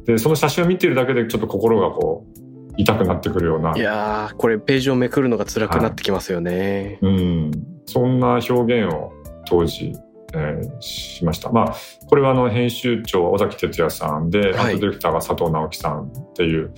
[0.06, 2.44] でその写真を見ているだけでちょっと心がこう
[2.76, 6.98] 痛くなってくるようないやー、これページをめくるのが辛くなってきますよね。
[7.02, 7.50] うん、
[7.86, 9.12] そんな表現を
[9.46, 9.92] 当時、
[10.34, 11.50] えーしました。
[11.50, 11.76] まあ、
[12.08, 16.72] これはあの編集長尾崎哲也さんで、はいアートディレクターが佐藤直樹さんっていう、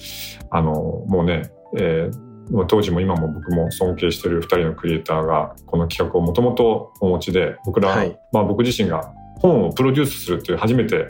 [0.51, 0.73] あの、
[1.07, 2.27] もうね、えー
[2.69, 11.09] 当時も今も僕も尊敬している2人のクリエイターがこの企画をもともとお持ちで僕ら、はいまあ、僕自身が本をプロデュースするっていう初めて、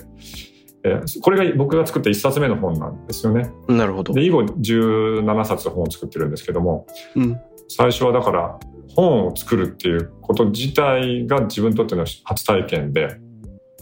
[0.82, 3.50] えーこれが僕が作った1冊目の本なんですよね。
[3.68, 4.14] なるほど。
[4.14, 7.38] で以後17冊本を作ってるんですけども、うん。
[7.68, 8.58] 最初はだから
[8.96, 13.18] 本を作るっていうこと自体が自分にとっての初体験で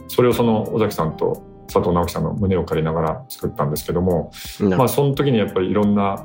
[0.09, 6.25] それをその尾崎さんと佐藤直樹さんの胸を借りながら作ったんですけどもまあその時にやっぱりいろんな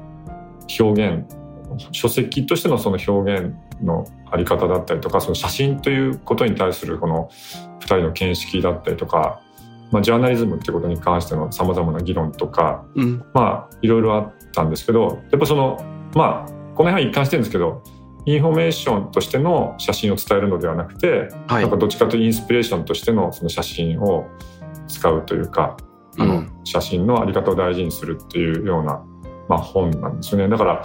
[0.80, 1.25] 表現
[1.91, 7.30] 書籍としてのその表現のあり方だったりとかその写真ということに対するこの
[7.80, 9.41] 2人の見識だったりとか、
[9.91, 13.23] まあ、ジャーナリズムっていうことに関してのさまざまな議論とかうん。
[13.34, 15.78] まあいろいろあったんですけどやっぱその
[16.15, 17.84] まあこの辺は一貫してるんですけど
[18.26, 21.62] インフォメーションとしての写真を伝えるのではなくて、はい。
[21.64, 24.28] なんかどっちかというとインスピレーションとしてのその写真を
[24.88, 25.78] 使うというか
[26.18, 29.04] あの、うん写真のあり方を大事にするっていうような、
[29.48, 30.48] まあ、本なんですよね。
[30.48, 30.84] だから、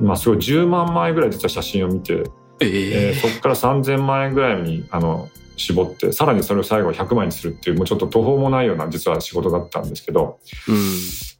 [0.00, 2.22] まあすごい10万枚ぐらい実は写真を見て、
[2.60, 10.76] えええーそこから3000万円ぐらいにあの絞ってさらにそれを最後は100枚にするっていうもうちょっと途方もないような実は仕事だったんですけど、うん。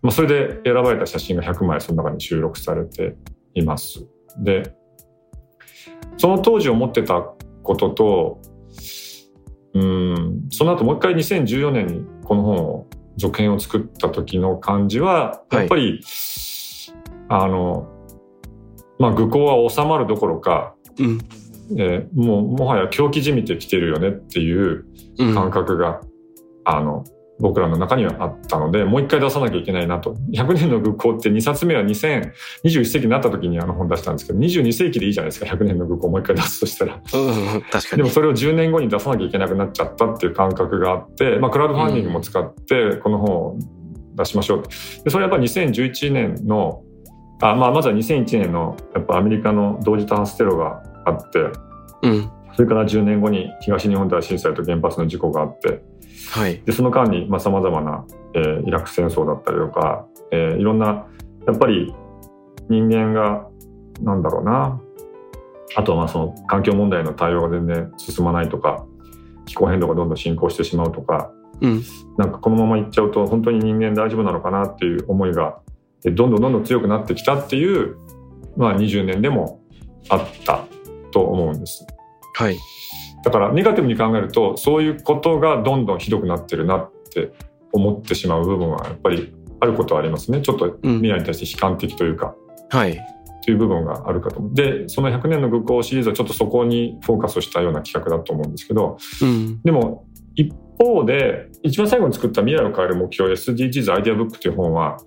[0.03, 3.17] まあ、それで選ばれた写真が100枚その中に収録されて
[3.55, 4.07] います。
[4.39, 4.75] で、
[6.19, 7.23] その当時思ってた
[7.63, 8.41] ことと
[9.75, 16.01] うんその後もう一回2014年にこの本を続編を作った時の感じはやっぱり、
[17.29, 17.89] はい、あの
[18.99, 21.19] まあ愚行は収まるどころか、うん。
[21.77, 24.87] えー、もうもはや狂気じみてきてるよねっていう
[25.35, 26.09] 感覚が、うん、
[26.65, 27.05] あの
[27.41, 30.15] 僕らの中にはあったのでもう一回出さなきゃいけないなと。
[30.33, 35.47] 100年の愚行って2冊目は2021世紀になった時にあの本出したんですけど22世紀でいいじゃないですか。
[35.47, 37.99] 100年の愚行をもう一回出すとしたら、うん、確かに。
[37.99, 43.59] でもそれを10年後に出さなきゃいけなくなっちゃったっていう感覚があって、まあ、クラウドファンディングも使ってこの本を
[44.15, 44.63] 出しましょう
[45.05, 46.83] でそれはやっぱ2011年の
[47.41, 51.39] あ、まあ、まずは2001年のやっぱアメリカの同時多発テロがあって、
[52.03, 55.81] うん、それから10年後に東日本大震災と原発の事故があって
[56.31, 58.05] はい、でその間にさまざ、まな、
[58.35, 61.07] えー、イラク戦争だったりとか、えー、いろんな
[61.47, 61.95] やっぱり
[62.69, 63.49] 人間が
[64.01, 64.81] なんだろうな。
[65.77, 68.87] あとはまあその環境問題の対応が全然進まないとか
[69.45, 71.83] 気候変動がどんどん進行してしまうとか、うん、
[72.17, 75.61] なんかこのままいっちゃうと本当に人間大丈夫なのかなっていう思いが
[76.05, 77.97] どんどんどんどん強くなってきたっていう、
[78.57, 79.61] まあ、20年でも
[80.09, 80.65] あった
[81.11, 81.87] と思うんです。
[82.35, 82.57] はい、
[83.25, 87.33] だからネガティブに考えるとそういうことがどんどんひどくなってるなって
[87.73, 90.41] 思ってしまう部分はやっぱりあることはありますね。
[90.41, 92.35] ちょっと未来に対して悲観的というか、
[92.73, 93.01] うん、はい。
[93.45, 94.41] という部分があるかと。
[94.41, 104.99] 思うでその100年の愚行シリーズはちょっとそこにフォーカスしたような企画だと思うんですけど、うん、でも一方で一番最後に作った未来を変える目標 SDGs アイデアブックという本は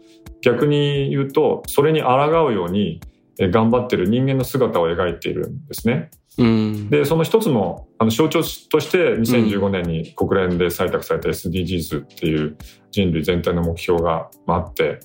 [0.42, 3.00] 逆に言うとそれに抗うように
[3.38, 6.12] 頑張ってる人間の姿を描いているんですね。
[6.38, 12.58] うん、でその一つのあの象徴として2015年に国連で採択された SDGs っていう
[12.90, 15.00] 人類全体の目標があって。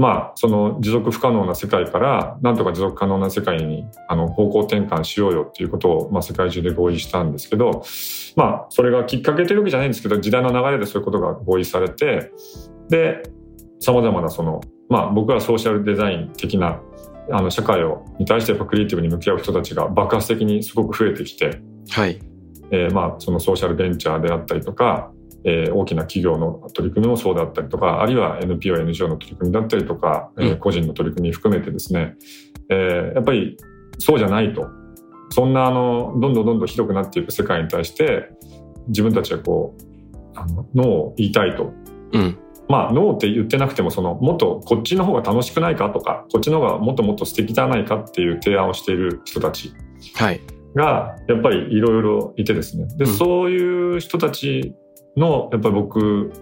[0.00, 7.84] まあその持続不可能な世界からなんとか持続可能な世界にあの方向転換しようよっていうことを、まあ、世界中で合意したんですけど
[8.34, 12.32] まあそれがきっかけというわけじゃないんですけど時代の流れでそういうことが合意されて
[12.88, 13.22] で
[13.78, 16.80] さまざまなそのまあ僕はソーシャルデザイン的な
[17.32, 22.20] あの社会をに対してやっぱクリエイティブに向き合う人たちが爆発的にすごく増えてきて、はい。
[22.72, 25.12] えー、まあそのソーシャルベンチャーであったりとか、
[25.44, 32.16] えー、大きな企業の取り組みもそうであったりとかあるいは NPO、NGO の取り組みだったりとか、うん、えー、個人の取り組み含めてですね、
[32.68, 33.56] えー、やっぱり
[33.98, 34.68] そうじゃないと
[35.30, 38.30] そんなあのどんどんどんどんひどくなっていく世界に対して
[38.88, 41.72] 自分たちはこうあのノーを言いたいと。
[42.12, 42.38] うん
[42.70, 49.74] まあ、ノーって言ってなくてもそのもっとこっちの方が楽しくないかとかこっちの方がもっともっと素敵じゃないかっていう提案をしている人たち
[50.76, 54.72] がやっぱりいろいろいてですねで、うん、そういう人たち
[55.16, 56.32] のやっぱり僕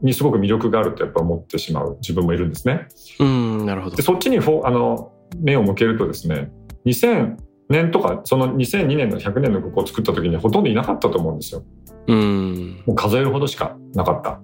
[0.00, 2.88] にすごく魅力があるとやっぱ思ってしまう自分もいるんですね。
[3.20, 6.50] うんなるほどでそっちにフォあの目を向けるとですね
[6.86, 7.36] 2000
[7.68, 11.62] 年とかその2002年の100年の曲を作った時にほとんどいなかったと思うんですよ。
[12.06, 14.40] うんもう数えるほどしかなかった。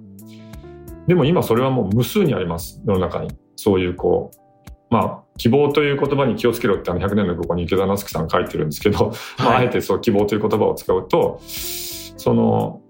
[1.09, 3.31] でも今それはもう無数にあります世の中に。
[3.61, 12.83] そういうこうまあ希望という言葉に気をつけろってあの100年のここに池田夏樹さん書いてるんですけど、あ、あえてそう希望という言葉を使うとその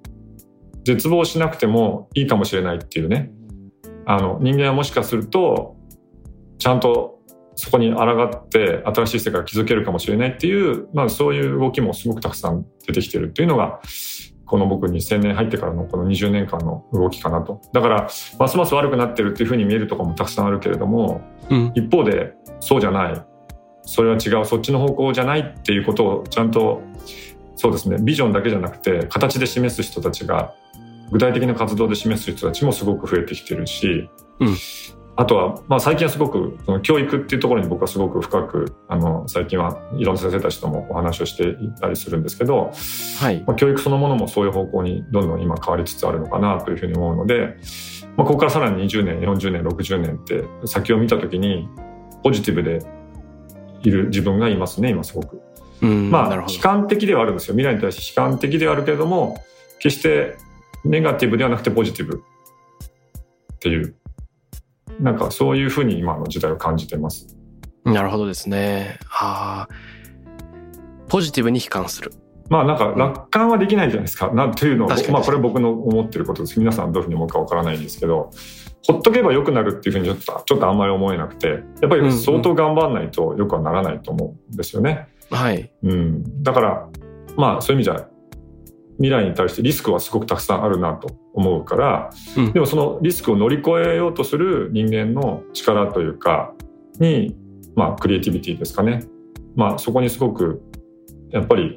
[0.84, 3.30] 絶望しなくてもいいかもしれないっていうね。
[4.04, 5.76] あの人間はもしかすると
[6.58, 7.20] ちゃんと
[7.56, 13.80] そこに抗って新しい世界を築けるかもしれないっていう、まあ、そういう動きもすごくたくさん出てきてるっていうのが
[14.48, 17.60] この僕2000年入ってからのこの20年間の動きかなと。
[17.72, 18.08] だから、
[18.38, 23.22] ますます悪くなってるっていうふうに見えるところもたくさんあるけれども、うん、一方で、そうじゃない。
[23.82, 24.44] それは違う。
[24.46, 26.80] そっちの方向じゃないっていうことをちゃんと、
[27.56, 30.54] そうですね、ビジョンだけじゃなくて、形で示す人たちが、
[31.10, 34.08] 具体的な活動で示す人たちもすごく増えてきてるし、
[34.40, 34.56] うん、
[35.18, 42.70] あとは、まあ、最近はすごくその教育っていうところに僕はすごく深くあの最近はいろんな先生たちともお話をしていたりするんですけど、
[43.18, 43.42] はい。
[43.44, 47.56] まあ、教育そのものもそういう方向にどんどん今変わりつつあるのかなというふうに思うので、
[48.16, 51.68] まあ、ここからさらに20年40年60年って先を見た時に
[52.22, 52.78] ポジティブで
[53.82, 55.42] いる自分がいますね今すごく。
[55.80, 57.54] まあ悲観的ではあるんですよ。
[57.54, 59.42] 未来に対して悲観的ではあるけれども
[59.80, 60.36] 決して
[60.84, 62.22] ネガティブではなくてポジティブ
[63.58, 63.96] っていう
[65.00, 67.36] なんかそういうふうに今の時代を感じてます。
[67.84, 68.98] なるほどですね。
[69.10, 69.74] ああ、
[71.08, 72.12] ポジティブに悲観する。
[72.50, 74.32] まあなんか楽観はできないじゃないですか。
[74.32, 76.58] なんていうのを、まあこれ僕の思ってることです。
[76.58, 78.30] 皆さんどういうふうに思うかわからないんですけど、
[78.86, 85.08] ほっとけば良くなるっていうふうにちょっとちょっとあんまり思えなくて、やっぱり相当頑張らないとよくはならないと思うんですよね。
[85.30, 85.70] はい。
[85.82, 86.42] うん。
[86.42, 86.88] だから、
[87.36, 88.08] まあそういう意味じゃ
[88.98, 96.52] 未来に対してリスクはすごくたくさんあるなと思うから、うん、でもそのリスクを乗り越えようとする人間の力というか
[96.98, 97.36] に、
[97.76, 99.04] まあ、クリエイティビティですかね。
[99.54, 100.62] まあそこにすごく
[101.30, 101.76] やっぱり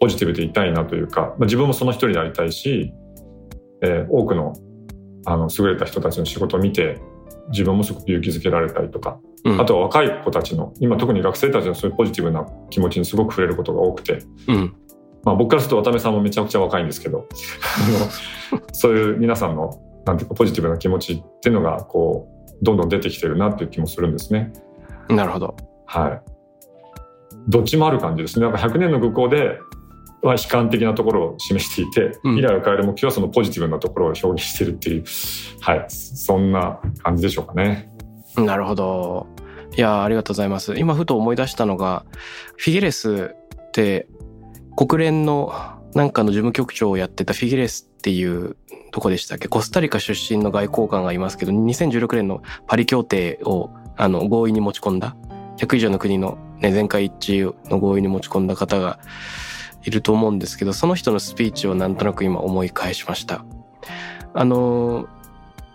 [0.00, 2.92] ポジティブでいたいなというか、まあ、自分もその一人でありたいし、
[3.82, 4.54] えー、多くの
[5.26, 7.00] あの優れた人たちの仕事を見て
[7.50, 14.18] 自分もすごく勇気づけられたりとか、うん、あとは若い子たちの今特に学生たちのそういうポジティブな気持ちにすごく触れることが多くて、
[14.48, 14.76] うん、
[15.24, 17.26] まあ、僕からすると渡辺さんもめちゃくちゃ若いんですけど
[18.72, 24.52] そういう皆さんのなんていうかポジティブな気持ちっていうのがこうどんどん出てきてるなっていう気もするんですね。
[25.08, 25.56] なるほど。
[25.86, 26.22] はい。
[27.48, 28.46] どっちもある感じですね。
[28.46, 29.58] なんか100年の愚行で
[30.22, 35.04] は悲観的なところを示していて、未来を変える目標はそのポジティブなところを表現してるっていう、
[35.60, 37.90] はい、そんな感じでしょうかね。
[38.36, 39.26] なるほど。
[39.76, 40.74] いやありがとうございます。
[40.76, 42.04] 今ふと思い出したのが、
[42.56, 44.06] フィギュレスって
[44.76, 45.52] 国連の
[45.94, 48.56] なんかの事務局長をやってたフィギュレスっていう
[48.92, 49.48] どこでしたっけ？
[49.48, 55.16] コスタリカ出身の外交官がいますけど2016年のパリ協定をあの合意に持ち込んだ。
[55.58, 58.98] 100以上の国の、ね、全会一致の合意に持ち込んだ方が
[59.84, 63.44] いると思うんですけどその人のスピーチをなんとなく今思い返しました。
[64.32, 65.06] あの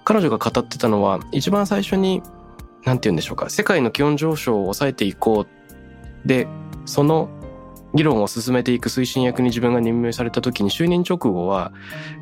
[0.03, 2.21] 彼女が語ってたのは一番最初に
[2.83, 6.27] 何て言うんでしょうか世界の気温上昇を抑えていこう。
[6.27, 6.47] で
[6.85, 7.29] その
[7.93, 11.71] 議論を進めていく推進役に自分が任命された時に就任直後は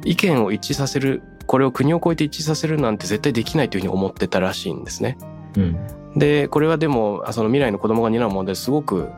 [0.06, 5.18] 意見を一致させるこれを国を越えて一致させるなんて絶対できないというふうに思ってたらしいんですね。
[5.58, 5.78] うん、
[6.16, 9.10] でこれはでもその未来の子供が担う問題すごく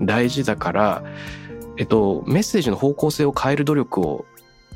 [0.00, 1.04] 大事だから、
[1.76, 4.24] えっと、メッセージの方向性を変える努力を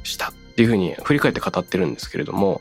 [0.02, 2.60] したっていうふうに振り返って語ってるんですけれども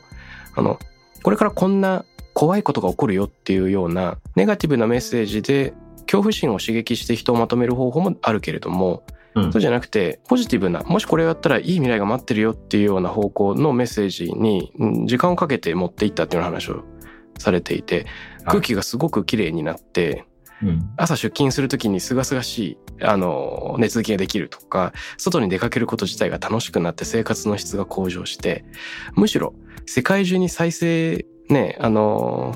[0.54, 0.78] あの
[1.22, 5.74] これからこんな怖いことが起こるよっていうようなネガティブなメッセージで
[6.12, 9.02] 恐怖心を刺激して人をまとめる方法もあるけれども、
[9.34, 14.74] うん、そうじゃなくてポジティブなもしこれをやったらいい未来が待ってるよっていうような方向のメッセージに
[15.06, 16.84] 時間をかけて持っていったっていう話を
[17.38, 18.04] されていて
[18.44, 20.26] 空気がすごく綺麗になって、
[20.62, 28.66] うん、朝出勤する時にすがすがしいあの寝続きができるとか外に出かけること自体が楽しくなって生活の質が向上して
[29.14, 29.54] むしろ
[29.86, 32.54] 世界中に再生ねあの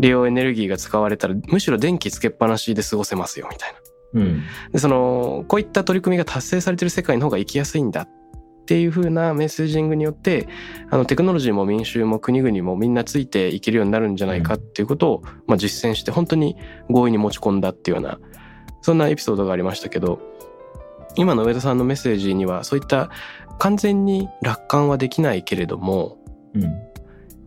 [0.00, 3.78] 利用エネルギーが使われたらむしろ電気つけっぱなしで過ごせますよみたいな。
[4.14, 4.42] うん、
[4.72, 8.08] でそのこういった取り組みが達成されてる世界の方が生きやすいんだっ
[8.66, 10.48] ていう風なメッセージングによって
[10.90, 16.56] あのテクノロジーも民衆も国々もみんなついていけるようになるんじゃないかっていうことを、まあ、実践して本当に
[16.88, 18.18] 合意に持ち込んだっていうような
[18.80, 20.20] そんなエピソードがありましたけど
[21.14, 23.10] 今の上田さんのメッセージにはそういった
[23.58, 26.18] 完全に楽観はできないけれども、
[26.54, 26.85] うん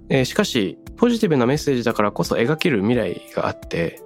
[0.09, 4.01] えー、しかしポジティブなメッセージだからこそ描ける未来があって、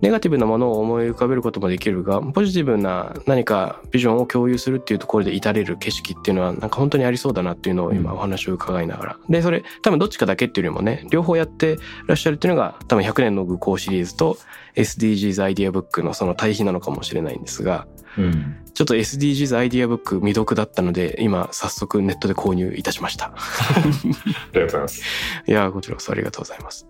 [0.00, 9.16] ネガティブなものを思い浮かべることもできるが、ポジティブな何かビジョンを共有するっていうところで至れる景色っていうのは、なんか本当にありそうだなっていうのを今お話を伺いながら。
[9.28, 14.38] で、それ多分どっちかだけっていうよりもね、両方やってらっしゃるっていうのが多分100年の愚行シリーズと
[14.76, 17.88] SDGs アイディアブックのその対比なのかもしれないんですが、
[18.18, 23.32] うん、ちょっと SDGs アイディアブック未読だったので、今早速ネットで購入いたしました。
[23.34, 23.34] あ
[24.52, 25.02] りがとうございます。
[25.46, 26.86] いや、こちらこそありがとうございます。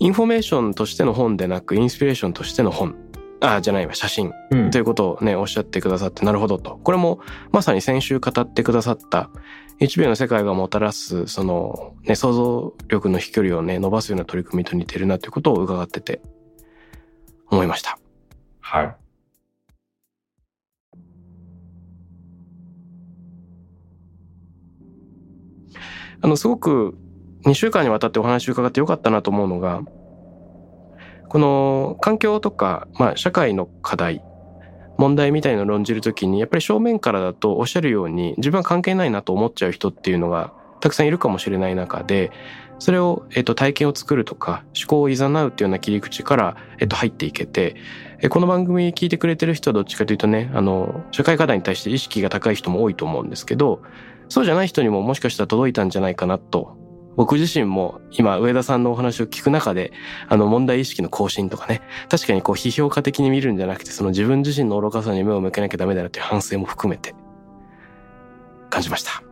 [0.00, 2.96] インフォメーションとしての本でなく、インスピレーションとしての本。
[3.40, 6.80] あ、じゃないわ、写真、うん、ということをね、おっしゃってくださって、なるほどと。
[6.82, 7.20] これも、
[7.52, 9.30] まさに先週語ってくださった、
[9.80, 16.20] 1秒の世界がもたらす、その、ね、想像力の飛距離をね、伸ばすような取り組みと似てるなということを伺ってて、
[17.50, 17.98] 思いました。
[18.60, 18.96] はい。
[26.20, 26.96] あの、すごく
[27.44, 29.82] 2週間にわたってお話を伺ってよかったなと思うのが、
[31.28, 34.22] この環境とか、まあ、社会の課題、
[34.96, 42.32] 問題みたいなのを論じるときに、やっぱり正面からだとおっしゃるように、自分は関係ないなと思っちゃう人っていうのがたくさんいるかもしれない中で、
[42.78, 47.76] それを、えっと、体験を作るとか、思考を誘うっていうような切り口から、えっと、入っていけて、
[48.30, 53.82] この番組聞いてくれてる人はどっちかというとね、あの、社会課題に対して意識が高い人も多いと思うんですけど、
[54.28, 56.76] そうじゃない人にももしかしたら届いたんじゃないかなと
[57.16, 59.92] 僕自身も今上田さんのお話を聞く中で
[60.28, 67.14] あの問題意識の更新とかね確かにこう批評家的に見るんじゃなくてその自分自身の愚かさに目を向けなきゃダメだなという反省も含めて
[68.70, 69.22] 感じました。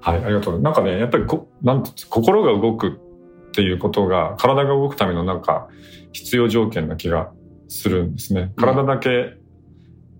[0.00, 0.60] はい、ありがとう。
[0.60, 5.68] なんかね、やっぱりこ、なん心が動くっていうことが、体が動くためのなんか、
[6.12, 7.30] 必要条件な気が
[7.68, 8.52] するんですね。
[8.56, 9.34] 体だけ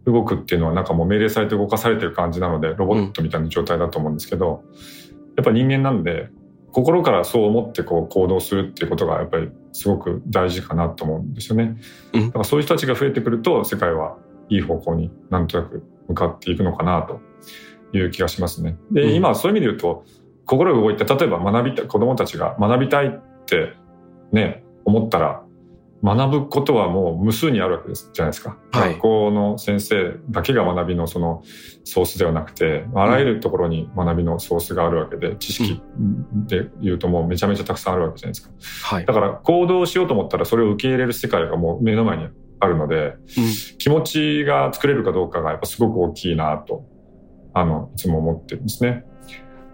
[0.07, 4.62] 動くっていうのはなんかもう命令されて動かされてる感じなのでロボットみたいな状態だと思うんですけど、
[5.36, 6.28] やっぱ人間なんで
[6.72, 11.76] 心からそう思ってこう行動するっていうことがやっぱりすごく大事かなと思うんですよね。
[12.12, 14.16] だからそういう人たちが増えてくると世界は
[14.48, 17.20] いい方向になんとなく向かっていくのかなと
[17.92, 18.78] いう気がしますね。
[18.92, 20.05] で、今そういう意味で言うと
[20.46, 23.74] 心が動いて例えば学びたい子供たちが学びたいって
[24.32, 25.42] ね思ったら
[26.03, 28.57] 学ぶことはもう無数にあるわけですじゃないですか。
[28.72, 31.42] はい、学校の先生だけが学びのその
[31.84, 35.82] ソースではなくて、あらゆるところに学びのソースがあるわけで、知識
[36.46, 38.96] で言うともうめちゃめちゃたくさんあるわけじゃないですか。
[38.96, 42.28] はい、だから行動しようと思ったらそれを受け入れる世界がもう目の前に
[42.61, 43.16] あるので、うん、
[43.78, 46.86] 気持ちが作れるかどうかがやっぱすごく大きいなと、
[47.53, 49.05] あの、いつも思ってるんですね。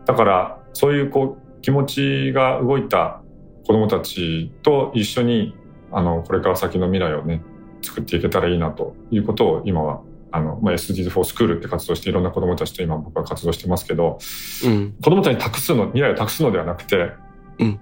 [0.07, 3.23] だから、そういうこう、気持ちが動いた
[3.67, 5.55] 子供たちと一緒に
[5.97, 7.41] あのこれから先の未来をね
[7.81, 14.19] 作っていけたらいいなということを今はあの、まあ、SDGs for School って活動していろんな子どもたちと今僕は活動してますけど、
[14.67, 17.13] うん、子どもたちに託すの未来を託すのではなくて、
[17.61, 17.81] うん、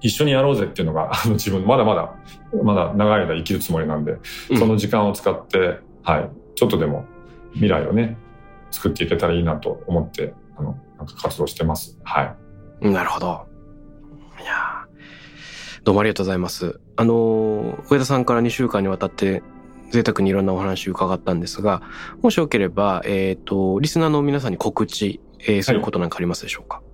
[0.00, 2.12] 一緒にやろうぜっていうのが あの自分まだまだ
[2.60, 4.16] まだ長い間生きるつもりなんで、
[4.50, 7.04] うん、その時間を使って、はい、ちょっとでも
[7.52, 8.16] 未来をね
[8.72, 12.00] 作っていけたらいいなと思ってあのなんか活動してます。
[12.02, 12.34] は
[12.82, 13.53] い、なるほど
[15.84, 16.80] どうもありがとうございます。
[16.96, 19.42] あの、上田さんから2週間にわたって
[19.90, 21.82] 贅沢にいろんなお話伺ったんですが、
[22.22, 26.84] もしよければ、えっ、ー、と、リスナーの皆さんに告知、えー、することなんかありますでしょうか、はい、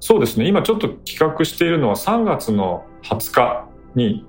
[0.00, 0.48] そうですね。
[0.48, 4.26] 今ちょっと企画しているのは3月の20日に、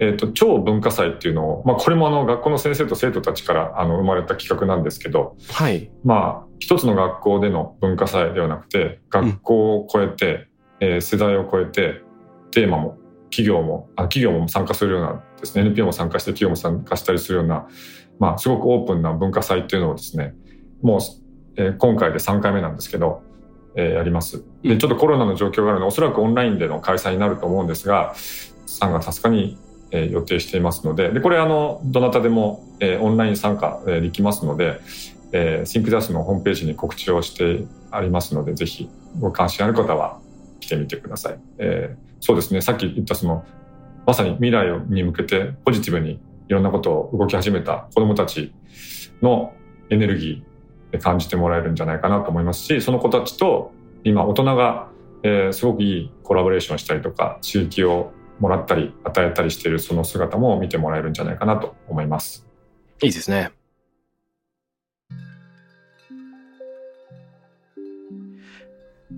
[0.00, 5.90] えっ、ー、と、超文化祭っていうのを、まあこれもあの学校の先生と生徒たちからあの生まれた企画なんですけど、はい。
[6.04, 10.48] まあ一つの学校での文化祭ではなくて、学校を超えて、
[10.82, 12.02] うん、えー、世代を超えて、
[12.50, 12.99] テーマも
[13.30, 17.66] 企業もあ企業も参加するようなですね NPO も参加して企業も参加したりするような、
[18.18, 20.34] まあ、すごくオープンな文化祭っていうのをですね
[20.82, 21.00] もう、
[21.56, 23.22] えー、今回で3回目なんですけど、
[23.76, 24.44] えー、やります。
[24.62, 29.58] でちょっとコロナの状況があるのでおそらくオンラインでの開催になると思うんですが3月20日に、
[29.90, 34.80] えー、予定していますのででこれあのどなたでも、えー、オンライン参加、えー、できますので、
[35.32, 40.20] えー、シンクジャスのホームページに告知をしてありますのでぜひご関心ある方は
[40.60, 41.40] 来てみてください。
[41.58, 43.44] えーそうですねさっき言ったその
[44.06, 48.52] まさに未来に向けてポジティブにいろんなことを動き始めた子どもたち
[49.22, 49.52] の
[49.90, 54.88] エネルギーで感じてもらえるんじゃないかなと思いますしその子たちと今大人が、
[55.52, 62.46] すごくいいコラボレーションしたりとか刺激をもらったり与えたりしているその姿も見てもらえるんじゃないかなと思います。
[63.02, 63.52] いいですね。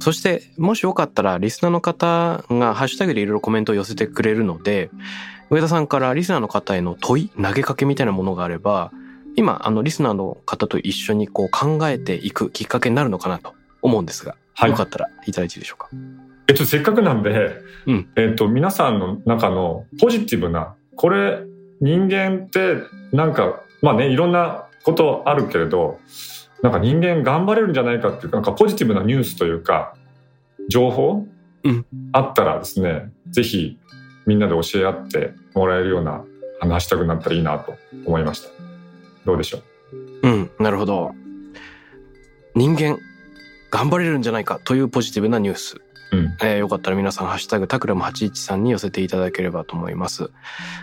[0.01, 4.91] そして、もしよかったら、リスナーの方がハッシュタグでいろいろコメントを寄せてくれるので、
[5.51, 8.91] 上田さんからリスナーの方への問い、投げかけみたいなものがあれば、
[9.37, 15.89] 今、あの、リスナーの方と一緒にこう考えていくきっかけになるのかなと思うんですが、はい、よかったらいただいていいでしょうか？
[16.49, 21.45] えっと、せっかくなんで、うん、えっと、皆さんの中のポジティブな、これ、
[21.81, 22.77] 人間って
[23.13, 25.99] なんか、まあね、いろんなことあるけれど、
[26.63, 29.95] なんか人間頑張れるんじゃないかっていうか、なんかポジティブなニュースというか、
[30.69, 31.27] 情報、
[31.65, 33.79] うん、あったらですね、ぜひ
[34.27, 36.25] みんなで教え合ってもらえるような
[36.61, 37.75] あのハッシュタグになったらいいなと
[38.07, 38.51] 思いました。
[39.25, 39.59] どうでしょ
[40.23, 40.29] う？
[40.29, 41.13] うん、なるほど。
[42.55, 42.99] 人間、
[43.71, 45.77] 頑張れるんじゃないかというポジティブなニュース。
[46.13, 50.31] うん、えー、よかったら皆さん、ハッシュタグタクラム813に寄せていただければと思います。